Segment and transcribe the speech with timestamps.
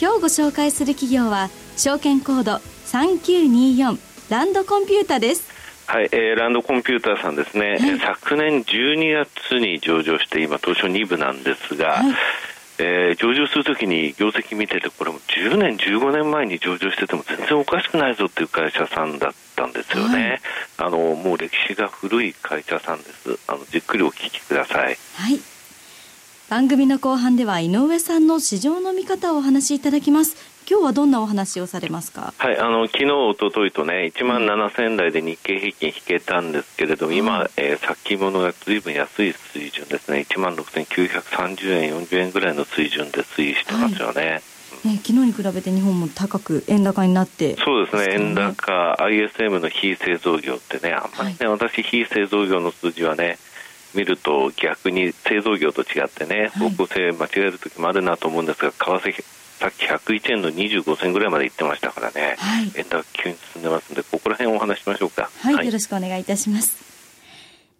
[0.00, 2.52] 今日ご紹介する企業は証券コード
[2.86, 3.98] 3924
[4.30, 5.50] ランドコンピュータです。
[5.86, 12.14] はい、えー、ランドコンピューターさんですね、はい、昨年12月に上場して今東証2部なんですが、はい、
[12.78, 20.40] えー、上場するときに業績見ててこれも10年15年前に上場してても全然おかしくないぞっていう会社さんだったんですよね、
[20.76, 23.36] はい、あのもう歴史が古い会社さんです。
[23.48, 24.96] あのじっくりお聞きください。
[25.14, 25.57] はい
[26.48, 30.34] 番組の後半では井上さんの市場の見方をお話しいただきます。
[30.66, 32.32] 今日はどんなお話をされますか？
[32.38, 40.24] はいあの昨日一昨日とね1万7000円台で日経平均引けたんですけれども、今、うえー、先物がずいぶん安い水準ですね。
[40.26, 44.94] 1万6930円40円ぐらいの水準で推移してますよね、はい。
[44.94, 53.36] ね、昨日に比べて日本も高く円高になって、ね、そうですね、円高、ISM の非製造業ってね、あんまりね、はい、私、非製造業の数字はね、
[53.94, 59.24] 見ると逆に製造業と違ってね方向性間違える時もあるなと思うんですが為替
[59.58, 66.88] さっき101円の25銭ぐらいまで行ってましたからね、はい、円高急に進んでますんでここら辺お話しましょうか、はい、はい、よろしくお願いいたします。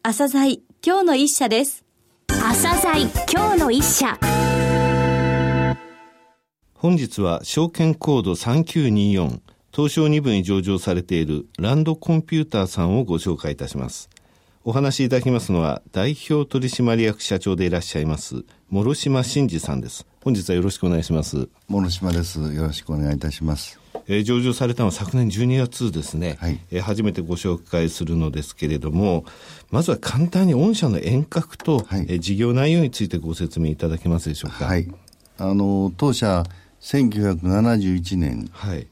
[0.02, 1.84] 朝鮮今日の一社です。
[2.28, 4.18] 朝鮮今日の一社。
[6.74, 9.40] 本日は証券コード3924
[9.72, 14.08] 東証2部に上場されているランドコンピューターさんをご紹介いたします
[14.68, 20.06] お話しいただきますのは、代表取締役社長でいらっしゃいます、諸島真二さんです。
[20.22, 21.48] 本日はよろしくお願いします。
[21.70, 22.38] 諸島です。
[22.38, 23.80] よろしくお願いいたします。
[24.08, 29.24] えー、上場されたのは昨年12月ですね、はい、えー、初めてご紹介するのですけれども、
[29.70, 34.66] まずは簡単に御社の遠隔と、はい、えー、事業内容についてご説明いただけますでしょうか？
[34.66, 34.86] はい。
[35.38, 36.44] あの、当社、
[36.82, 38.86] 1971年、はい、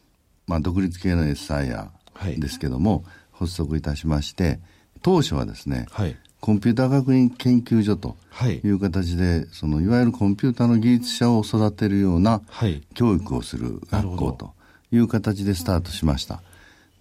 [0.46, 1.88] まあ、独立系の SIR
[2.38, 4.58] ですけども、発足いたしまして、
[5.02, 8.16] 当初はですね、はい、コンピューター学院研究所と
[8.48, 8.68] い。
[8.68, 12.42] う形で、はい、そのいわゆるコンピューターの技術者を育てるような
[12.94, 14.52] 教育をする学校と
[14.92, 16.42] いう形でスタートしました。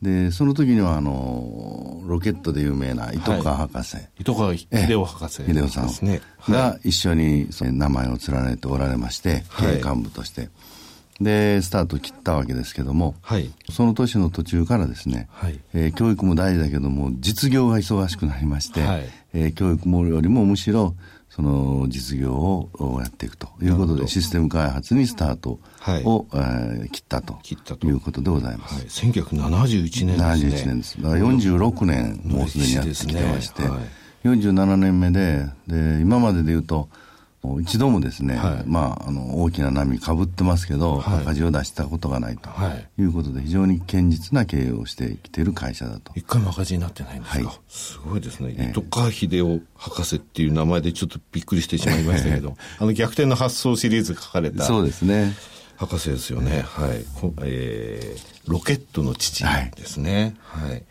[0.02, 3.96] で、その時には、あの、ロケットで有名な糸川博士。
[3.96, 5.54] はい、糸川秀夫博士、ね。
[5.54, 10.50] 秀夫さんが一緒にその名前を連ねておられまして、経営幹部として。
[11.22, 20.96] で、スタート切ったわけですけども、はい、その年の途中からですね、はい、えー、教育も大事だけども、実業が忙しくなりまして、はい、えー、教育もよりもむしろ、
[21.30, 27.38] その実業をやっていくということで、システム開発にスタートを、はい、えー、切ったと。
[27.44, 27.88] 切ったと。
[27.88, 28.76] いうことでございます。
[28.76, 30.14] はい、1971年ですね。
[30.14, 31.02] 71年です。
[31.02, 33.70] だから46年、もうすでにやってきてまして、ね。
[33.70, 33.80] はい、
[34.28, 36.88] 47年目で、で、今までで言うと、
[37.62, 42.50] 一度もですね、はい、まあ、あの大きな波かぶってますけど、はい、赤字を出したことがないと
[43.00, 46.12] いうことで、非常に堅実な経営をしてきている会社だと。
[46.16, 48.70] 一回も赤字になってないんですか、はい、すごいですね。
[48.72, 54.64] 糸川秀夫博士っていう名前でちょっとびっくりしてしまいましたけど、 あの逆転の発想シリーズ書かれた。
[54.64, 55.34] そうですね。
[55.78, 56.62] 博士ですよね。
[56.62, 57.06] はい。
[57.44, 60.36] えー、ロケットの父ですね。
[60.42, 60.70] はい。
[60.72, 60.84] はい、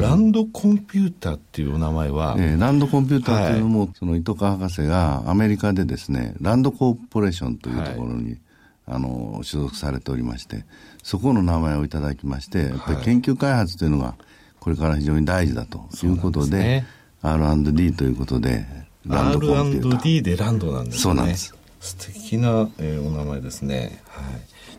[0.00, 8.38] ランドコンピューターっていうお名前は、えー、ランドコンピューターっていうのも、はい、その糸川博士がアメリカでですね、ランドコーポレーションというところに、はい、
[8.86, 10.64] あの、所属されておりまして、
[11.02, 14.16] そこの名前をいただきまして、やっぱり研究開発というのが、
[14.60, 16.86] これから非常に大事だということで、でね、
[17.22, 18.66] R&D ということで、
[19.06, 19.90] ランドコンピューター。
[19.92, 21.00] R&D でランドなんですね。
[21.00, 21.55] そうなんです。
[21.86, 24.02] 素敵な、えー、お名前ですね。
[24.08, 24.24] はい。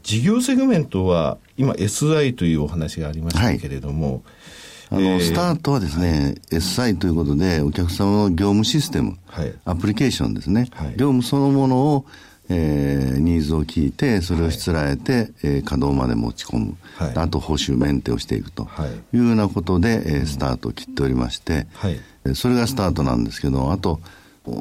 [0.03, 4.23] 事業セグメントは、今 SI というお話がありましたけれども、
[4.89, 12.05] はい、あの、えー、スタートはですね、SI ということで、お客様の業務システム、はい、アプリケーションですね、はい、業務そのものを、
[12.49, 18.67] えー、ニーズを聞いて、それをしつらえて、はい、えー、稼働まで持ち込む、はい、あと保守メンテをしていくと
[19.13, 19.17] い。
[19.17, 21.99] うようなことで、えー、スタートを切っておりまして、はい、
[22.35, 24.01] それがスタートなんですけど、あと、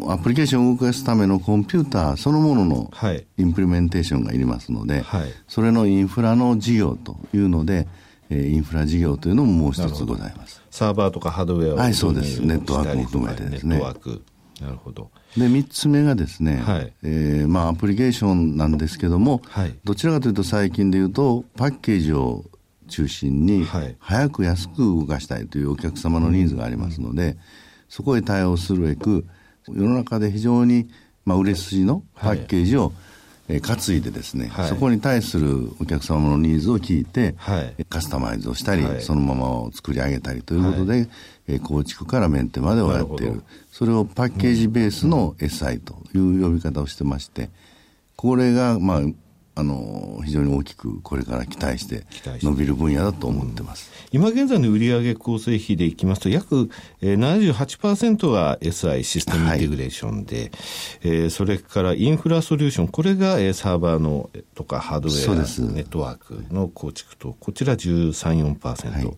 [0.08, 2.90] アプリケーションを動かすためのコンピューターそのものの
[3.36, 7.86] implementation がいりますので、はい、それのインフラの事業というので、
[8.30, 10.62] えー、インフラ事業というのももう一つございます。
[10.70, 12.40] サーバーとかハードウェアをはい、そうです。
[12.40, 13.76] ネットワークも含めてですね。
[13.76, 14.22] ネットワーク。
[14.60, 15.10] なるほど。
[15.36, 22.44] で、三つ目がですね、はい、えー、まあ、アプリケーションなんですけども、はい、どちらかというと最近で言うと、パッケージを
[22.88, 23.66] 中心に、
[23.98, 27.38] 早く安く動かしたいというお客様のニーズがありますので、うん、
[27.88, 29.26] そこへ対応するべく、
[29.68, 30.88] 世の中で非常に、
[31.24, 32.92] まあ、売れ筋のパッケージを、
[33.48, 41.08] えー、担いでですね、はい、そこに対するお客様のニーズを聞いて、はい、カスタマイズをしたり、はい、そのままを作り上げたりということで、はい、
[41.48, 43.42] えー、構築からメンテまでをやっている。
[43.72, 47.50] それをパッケージベースの SI という呼び方をしてまして、
[48.16, 49.00] これが、まあ、
[49.58, 52.04] あの非常に大きくこれから期待して
[52.42, 56.68] 伸びる分野だと思ってます、うん、今現在の売上構成比でいきますと、約
[57.00, 60.50] 78%が SI システムインテグレーションで、はい、
[61.04, 69.16] えー、それからインフラソリューション、これがサーバーのとかハードウェア、ネットワークの構築と、こちら13、4%、はい、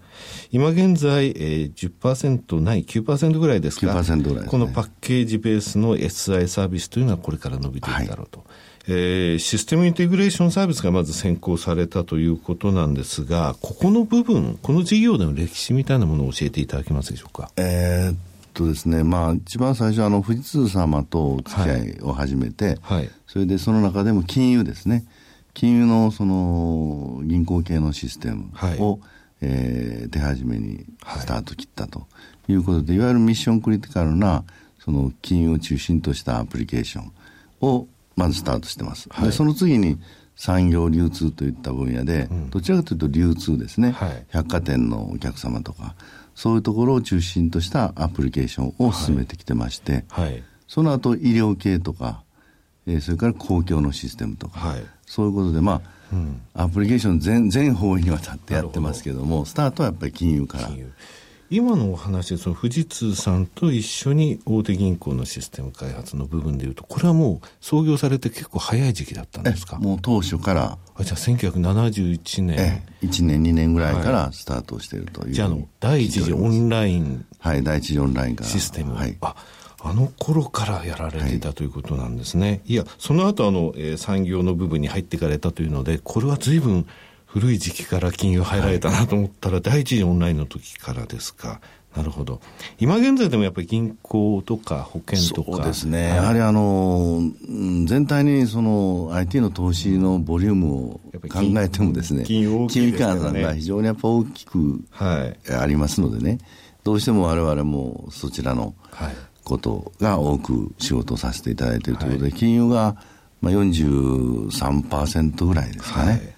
[0.52, 8.38] 今現在、えー、10%ない9%ぐらいですか、9%ぐらい、ね、このパッケージベースの SI サービスというのはこれから伸びていくだろうと。
[8.38, 8.49] はい
[8.90, 17.50] えー、システムインテグレーションサービスがまず先行されたということなんですが、ここの部分、この事業での歴史みたいなものを教えていただけますでしょうか？
[17.58, 18.17] えー、っ
[18.55, 25.05] とですね、まあ、一番最初、あの、富士通様とお付き合いを始めて、はい、それでその中でも金融ですね、
[25.52, 29.00] 金融のその銀行系のシステムを、はい、
[29.43, 30.87] えー、手始めに
[31.19, 32.06] スタート切ったと
[32.49, 34.44] いうことで、はい、いわゆるミッションクリティカルな、
[34.79, 37.12] その金融を中心としたアプリケーション
[37.61, 37.87] を
[38.19, 39.09] まずスタートしてます。
[39.11, 39.99] はい、でその次に
[40.35, 45.97] 産業流通といった分野で、うん、どちらかというと流通ですね、はい、百貨店のお客様とか
[46.35, 52.23] そういうところを中心としたアプリケーションを進めてきてまして、はい、その後医療系とか、
[52.87, 54.76] えー、それから公共のシステムとか、
[55.06, 55.81] そういうことでまあ、
[56.12, 60.70] うん、アプリケーション全全方位にわたってやってますけどもスタートはやっぱり金融から。
[61.50, 69.78] 今のお話でその富士通さんと一緒に大手銀行のシステム開発の部分でいうとこれはもう創業されて結構早い時期だったんですか？
[69.78, 70.78] もう当初から。
[70.94, 72.82] あじゃあ1971年。
[73.02, 78.50] 1年2年ぐらいからスタートしているという、はい、じゃあの第一次オンラインはい第一次オンラインから。
[78.50, 79.34] システム、はい、あ
[79.80, 81.40] あの頃からやられてい。
[81.40, 86.86] たということなんですね、はい、いやその後あの、えー、産業の部分に入っていかれたというのでこれは随分
[87.28, 91.60] 古い時期から金融入られたなと思ったら、はい、第一次オンラインの時からですか
[91.96, 92.40] なるほど。
[92.78, 95.56] 今現在でもやっぱり銀行とか保険とか。
[95.56, 96.10] そうですね。
[96.10, 97.20] はい、やはりあの、
[97.86, 103.42] 全体にその IT の投資のボリュームを考えてもですね、金融大きいですね。
[103.42, 106.38] が非常にやっぱ大きくありますのでね、はい、
[106.84, 108.74] どうしても我々もそちらの
[109.42, 112.96] ことが多く仕事をさせていただいているということで、はい、金融が
[113.40, 116.38] まあ43%ぐらいですかね。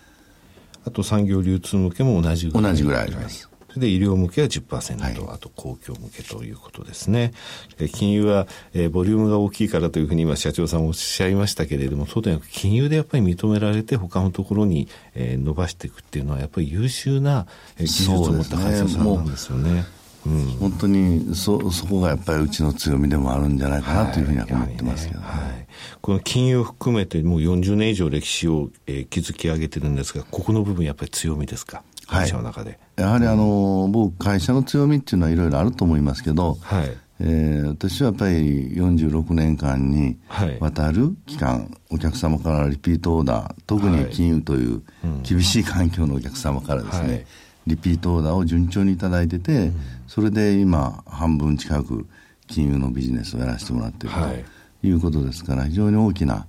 [0.91, 2.73] はい、あと産業流通向けも同じぐらい。
[2.73, 3.51] 同じぐらいあります。
[3.71, 7.33] それで医療向けは10%、はい、あと公共向けということですね。
[7.79, 17.47] え金融は、えー、ボリュームが大きいからというふうに今社長さんおっしゃいましたけれども、そうではなく金融でやっぱり認められて他のところに、えー、伸ばしていくっていうのはやっぱり優秀な、
[17.79, 19.85] えー、技術を持った会社さんなんですよね。
[20.27, 25.67] うん、本当にそそこがやっぱりうちの強みでもあるんじゃないかなというふうには思ってますけど、ね、はい、
[26.01, 31.83] この金融を含めてもう40年以上歴史を、えー、築き上げてるんですがここの部分やっぱり強みですか？
[32.07, 40.19] 会社の中で、やはりあの、僕会社の強みっていうのはいろいろあると思いますけど、はい、えー、私はやっぱり46年間に
[40.59, 44.83] わたる期間、はい、お客様からリピートオーダー特に金融という
[45.23, 47.27] 厳しい環境のお客様からですね、はい、
[47.67, 49.75] リピートオーダーを順調に頂いてて、うん、
[50.07, 52.07] それで今半分近く
[52.47, 54.15] 金融のビジネスをやらせてもらっている
[54.83, 54.91] とい。
[54.93, 56.47] うことですから非常に大きな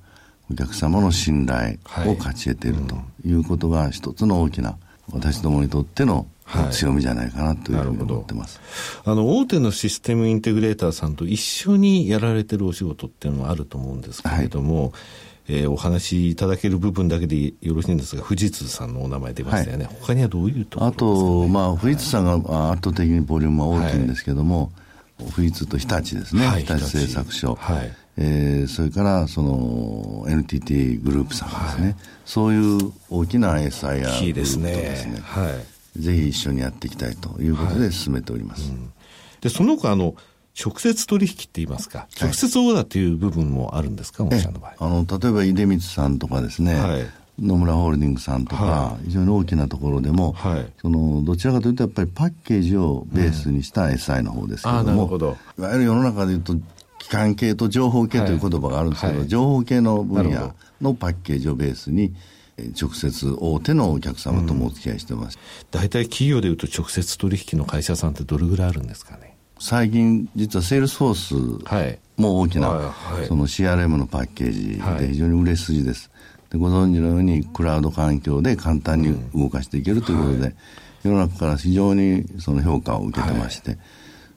[0.52, 4.78] お客様の信頼を勝ち得ているということが一つの大きな
[5.12, 6.28] 私どもにとっての
[6.72, 8.60] 強みじゃないかなというふうに思ってます、
[9.06, 14.92] はい、あの大手のシステムインテグレーターさんと一緒にやられてるお仕事っていうのはあると思うんですけれども、はい、
[15.54, 24.72] えー、お話しいただける部分だけでよろしいんですが、富士通さんのお名前出ましたよね、はい、他にはどういうところですか、ね、あと、まあ、富士通さんが圧倒的にボリュームは大きいんですけども、
[25.36, 27.56] 富士通と日立ですね、日立製作所。
[27.56, 27.94] はい。
[28.18, 35.62] えー、それからその NTT グループさんですね、はい、そういう大きな SIR グループとですね、は
[35.98, 38.70] い、ぜひ一緒にやっていきたいということで進めております。
[38.70, 38.94] はいうん、
[39.40, 40.16] でその他あの
[40.60, 44.74] 直接取引って言いますか、直接オーダーという部分もあるんですか、はい、の場合。
[44.80, 47.06] あの例えば出光さんとかですね、はい、
[47.42, 55.24] 野村ホールディングさんとか、はい、非常に大きなところでも、はい、そのどちらかというとやっぱりパッケージをベースにした SI の方ですけれども、うん、い
[55.66, 56.56] わゆる世の中でいうと
[57.00, 62.14] 基幹系と情報系という言葉があるんですけど、はい、情報系の分野のパッケージをベースに
[62.80, 65.40] 直接大手のお客様ともお付き合いしてます、
[65.74, 69.31] うん、大体企業でいうと直接取引の会社さんってどれぐらいあるんですかね？
[69.64, 76.10] 最近実はセールスフォースも大きな、はい、その CRM のパッケージで非常に売れ筋です、
[76.50, 80.56] でご存知のようにクラウド環境で簡単に動かしていけるということで、うんはい、
[81.04, 83.78] 世の中から非常にその評価を受けてまして、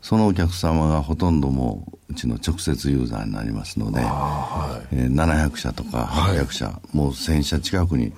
[0.04, 8.12] そのお客様がほとんどもううちの直接ユーザーになりますので、はい、えー、700社とか800社、はい、もう1000社近くに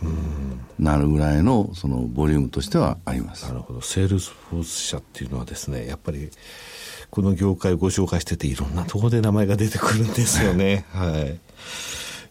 [0.81, 3.47] なるぐらいのそのボリュームとしてはあります。
[3.47, 3.81] なるほど。
[3.83, 6.29] セールスフォース社っていうのはですねやっぱり
[7.11, 10.87] この業界をご紹介してていろんなところで名前が出てくるんですよね。
[10.91, 11.39] はい。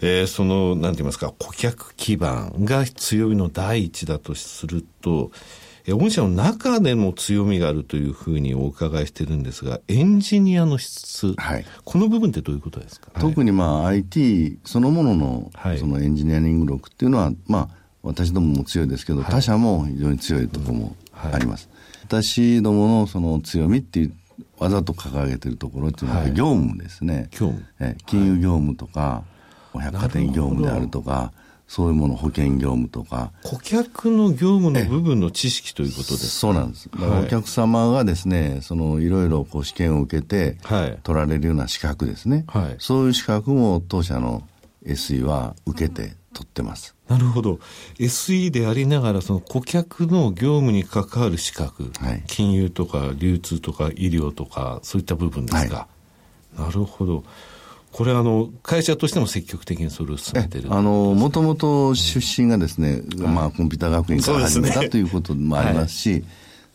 [0.02, 5.32] えー、その、なんて言いますか、顧客基盤が強みの第一だとすると、
[5.94, 21.70] 御社の中でも強みがあるというふうにお伺いしてるんですが、エンジニアの質、はい、この部分ってどういうことですか、特にまあ IT そのもののそのエンジニアリング力っていうのは、まあ私どもも強いですけど、他社も非常に強いところもあります。
[22.04, 24.14] 私どものその強みっていう
[24.60, 27.30] わざと掲げてるところっていうのは業務ですね。
[27.32, 27.66] 業務。
[27.80, 29.24] え金融業務とか、
[29.74, 31.32] 百貨店業務であるとか、
[31.68, 33.32] そういうもの、保険業務とか。
[33.44, 36.90] 顧客の業務の部分の知識ということですそうなんです。
[36.90, 40.58] だからお客様がですね、そのいろいろこう試験を受けて、
[41.04, 42.76] 取られるような資格ですね、はい。
[42.80, 44.44] そういう資格も当社の
[44.86, 46.94] SE は受けて取ってます。
[47.08, 47.60] なるほど。
[47.98, 55.88] SE でありながら、その顧客の業務に関わる資格、はい、金融とか流通とか医療とか、そういった部分ですか？
[56.56, 57.24] はい、なるほど。
[57.96, 66.24] これあの、会社としても積極的にそれを進めてるあの、もともと出身がですね、うん、まあ、コンピューター学院から始めた、ね、ということもありますし、はい、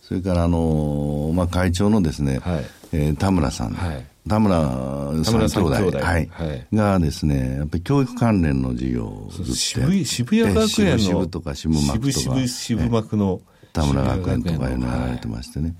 [0.00, 5.76] それからあの、まあ、会長のですね、はい、えー、田村さん、はい、田村さん兄弟。
[5.76, 13.42] 兄弟、はい、はい、がですね、やっぱり教育関連の事業をずっと渋渋谷学園の渋とか渋幕とか渋渋幕の
[13.74, 15.74] 田村学園とかいうのをやられてましてね、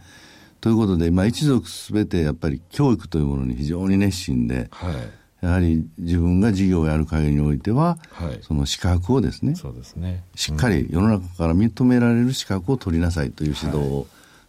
[0.60, 14.06] ということで、まあ、一族すべてやっぱり教育というものに非常に熱心で、はいやはり自分が事業をやる限りにおいては、はい、その資格をですねそうですね、しっかり世の中から認められる資格を取りなさいという指導を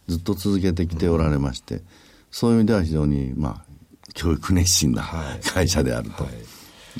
[0.08, 1.82] ずっと続けてきておられまして、はい、
[2.30, 3.72] そういう意味では非常に、まあ、
[4.14, 5.02] 教育熱心な
[5.54, 6.24] 会社であると。
[6.24, 6.32] はい。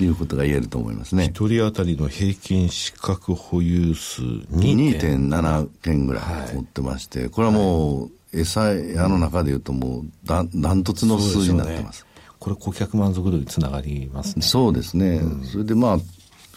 [0.00, 1.24] いうことが言えると思いますね。
[1.24, 12.06] 一人当たりの平均資格保有数2.7件ぐらい持ってまして、これはもう、餌屋の中でいうともうダントツの数字になってます。
[12.42, 14.42] これ顧客満足度につながりますね。
[14.42, 15.18] そうですね。
[15.18, 16.00] うん、それでまあ、やっ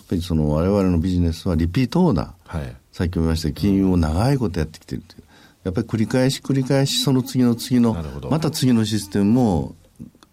[0.09, 2.57] ぱりその我々のビジネスはリピートオーダー。
[2.57, 5.23] はい、さっきも言いました金融を長いことやってきてるという。
[5.63, 7.93] やっぱり繰り返し繰り返しその次の次の、
[8.31, 9.75] また次のシステムも、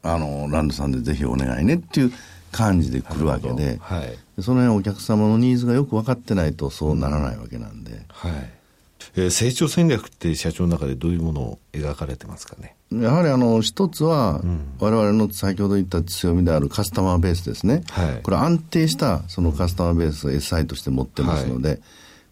[0.03, 2.13] あの、ランドさんでぜひお願いねっていう
[2.51, 8.07] 感じで来るわけで、はい、その辺お客様のニーズがよく分かってないとそうならないわけなんで。
[8.09, 8.62] はい
[9.17, 12.77] えー、成長戦略って社長の中でどういうものを描かれてますかね？
[12.93, 14.43] やはりあの一つは、
[14.79, 21.81] われわれの先ほど言った強みであるカスタマーベースですね、はい、これ安定したそのカスタマーベースを SI として持ってますので、はい、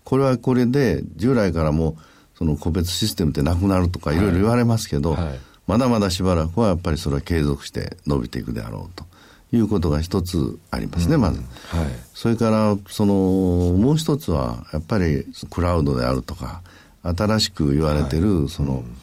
[0.04, 1.96] これはこれで従来からも
[2.36, 9.09] その個別システムってなくなるとかいろいろ言われますけど、はい、まだまだしばらくはやっぱりそれは継続して伸びていくであろうと。
[9.52, 11.48] いうことが一つありますね、うん、まず、はい、
[12.14, 16.62] それからそのもう一つはやっぱりクラウドであるとか
[17.02, 18.96] 新しく言われてるその、うん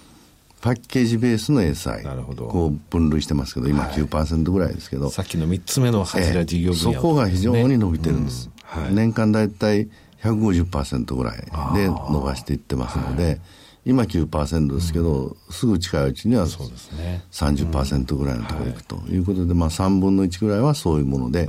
[0.61, 2.47] パッケージベースの SI なるほど。
[2.47, 8.83] こう分類してますけど今9%ぐらいですけど、はい、さっきの3つ目の柱事業分野、ね、そこが非常に伸びてるんです、うん。
[8.83, 9.87] はい、年間大体
[10.23, 11.37] 150%ぐらい
[11.75, 13.39] で伸ばしていってますので、はい、
[13.87, 21.47] 今9%ですけど、うん、すぐ近いうちには30%ぐらいのところに行くということで、まあ、3分の1ぐらいはそういうもので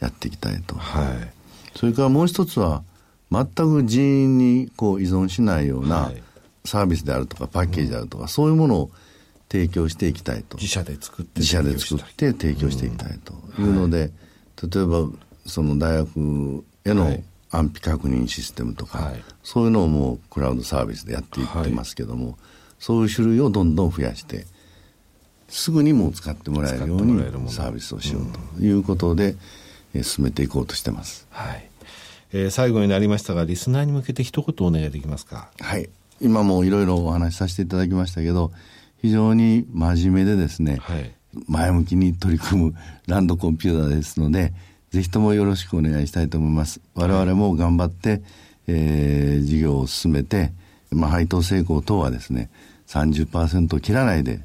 [0.00, 2.82] やっていきたいと、はい、それからもう一つは
[3.30, 6.22] 全く人員にこう依存しないような、はい。
[6.66, 8.90] サービスであるとかパッケージであるとか、うん、そういうものを
[9.50, 10.58] 提供していきたいと。
[10.58, 14.10] 自社で作って自社で作って提供していきたいというので、
[14.62, 15.08] うん、例えば
[15.46, 17.16] その大学への
[17.50, 22.36] 安否確認システムとか、はい、そういうのをもうクラウドサービスでやっていってますけども、はい、
[22.78, 24.46] そういう種類をどんどん増やして
[25.48, 28.26] すぐにも使ってもらえるようにサービスをしよう
[28.56, 29.36] ということで、
[29.94, 31.26] うん、進めていこうとしてます。
[31.30, 31.68] はい。
[32.32, 35.48] えー、最後になりましたがリスナーに向けて一言お願いできますか？
[35.60, 35.88] はい。
[36.20, 38.50] 今もいろいろお話しさせていただきましたけど、
[39.00, 41.14] 非常に真面目でですね、はい、
[41.46, 42.74] 前向きに取り組む
[43.06, 44.52] ランドコンピューターですので、
[44.96, 46.80] ぜひともよろしくお願いしたいと思います。
[46.94, 48.22] 我々も頑張って、
[48.66, 50.52] えー、事業を進めて、
[50.90, 52.48] まあ、配当成功等はですね、
[52.86, 54.40] 30%を切らないで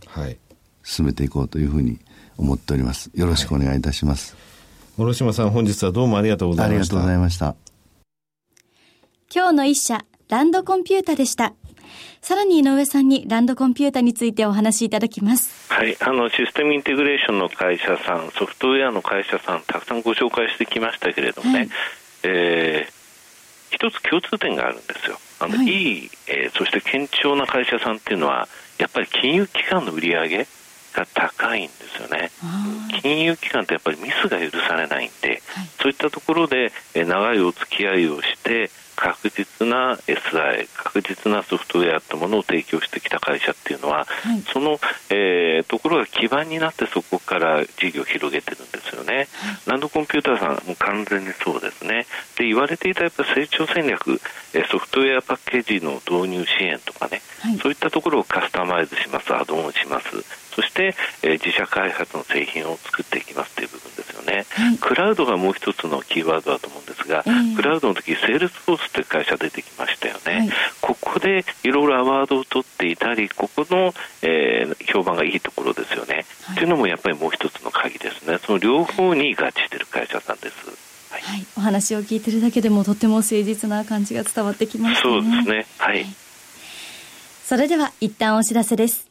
[0.84, 2.00] 進めていこうというふうに
[2.38, 3.12] 思っております。
[3.16, 4.36] よろしくお願いいたします。
[4.98, 6.98] はい、諸島さん、本日はどうもありがとうございました。
[6.98, 7.56] ありがとうございました。
[9.34, 11.54] 今日の一社、ランドコンピュータでした。
[12.22, 15.72] さらに井上さんにランドコンピュータについてお話しいただきます。
[15.74, 21.70] はい、あのシステムインテグレーションの会社さん、ソフトウェアの会社さん、たくさんご紹介してきましたけれどもね、はい、
[22.24, 25.18] えー、一つ共通点があるんですよ。
[25.40, 30.48] あの、はい、いい、えー、そして堅調な会社さんっていうのは、やっぱり金融機関の売り上げ、
[30.94, 32.32] が高いんですよね。
[33.02, 44.80] 金融機関ってやっぱりミスが許されないんで、はい、そういったところで長いお付き合いをして確実な SI 確実なソフトウェアってものを提供してきた会社っていうのは、はい、その、
[45.10, 49.28] えー、ところが基盤になってそこから事業を広げてるんですよね、はい、
[49.66, 52.06] ランドコンピューターさんも完全にそうですね。
[52.38, 54.20] で言われていたやっぱ成長戦略
[54.70, 70.50] ソフトウェアパッケージの導入支援とかね、はい、そういったところをカスタマイズしますアドオンしますそして、えー、自社開発の製品を作っていきますという部分ですよね、はい、クラウドがもう一つのキーワードだと思うんですが、えー、クラウドの時セールスフォースという会社出てきましたよね、はい、
[70.82, 78.38] ここでいろいろアワードを取っていたりここの、えー、評判がいいところですよね、はい、というのもやっぱりもう一つの鍵ですね。
[78.38, 80.56] その両方に合致している会社なんです。
[81.12, 85.02] はい、はい、お話を聞いてるだけでもとても誠実な感じが伝わってきますね。
[85.02, 85.66] そうですね。
[85.78, 86.06] はい。
[87.46, 89.11] それでは一旦お知らせです。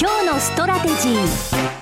[0.00, 1.72] 今日のストラテジー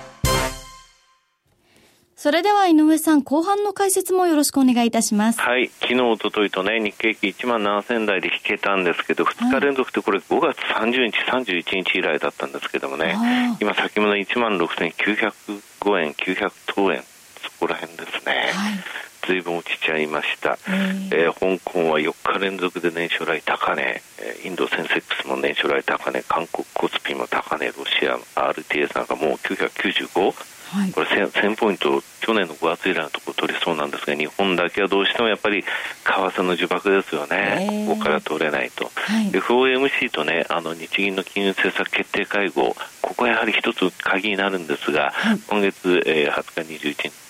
[2.17, 5.41] それでは井上さん、後半の解説もよろしくお願いいたします。
[5.41, 13.17] はい、昨日、おとといとね、日経平均1万7000台で引けたんですけど、2日連続でこれ5月30日、31日以来だったんですけどもね、
[13.61, 18.51] 今、先物1万6905円、900等円、そこら辺ですね。
[18.53, 19.00] はい
[19.31, 20.59] ずいぶん落ちちゃいました、
[21.13, 24.03] えー、香港は4日連続で年初来高値、
[24.45, 26.25] インドセンセックスも年初来高値。
[26.29, 27.69] 韓国コスピも高値。
[27.69, 28.17] ロシア
[28.51, 30.35] RTS なんかもう995、
[30.71, 35.69] はい、これ 1000, 1000ポイント去年の5月以来のところ取りそうなんですが日本だけはどうしてもやっぱり為
[36.05, 42.75] 替の呪縛ですよね、ここから取れないと、はい、FOMC とねあの日銀の金融政策決定会合。
[43.01, 47.30] ここはやはり一つ鍵になるんですが、はい、今月、えー、20日21日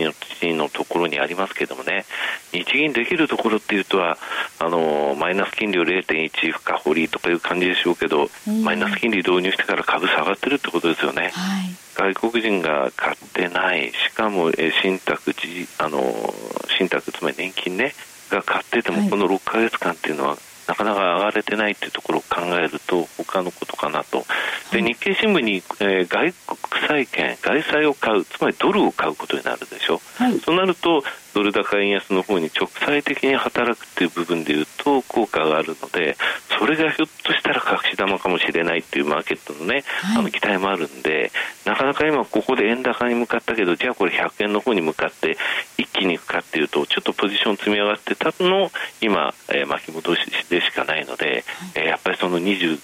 [0.00, 2.04] 1のところにありますけどもね、
[2.52, 4.18] 日銀できるところっていうとは、
[4.58, 8.28] あのマイナス金利を0.1深掘りとかいう感じでしょうけど、
[8.62, 11.30] マイナス金利導入してから株下がってるってことですよね。
[11.34, 15.34] はい、外国人が買ってない、しかも、え信託、
[15.78, 16.34] あの
[16.78, 17.94] 信託、つまり年金ね、
[18.30, 20.36] が買ってても、この6か月間っていうのは、
[20.72, 24.24] なかなか上がれてないというところを考えると他のことかなと。
[24.72, 31.02] で日経新聞に、えー、外国債券外債を買うつまりドルを買うことになるでしょ、はい、そうなると
[31.34, 36.16] ドル高円安の方に直裁的に働くという部分でいうと効果があるので
[36.58, 41.30] それがひょっとしたら隠し玉かもしれないっていうマーケットのね、はい、あの期待もあるんで
[41.64, 45.36] なかなか今ここで円高に向かったけどじゃあこれ100円の方に向かって
[45.78, 51.44] 一気にいくかっていうとちょっとポジション積み上がってたの今、えー、巻き戻しでしかないので、はい、
[51.76, 52.78] えー、やっぱりその20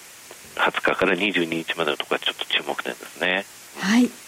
[0.58, 3.44] 20日から22日までのところはちょっと注目点ですね。
[3.80, 4.27] はい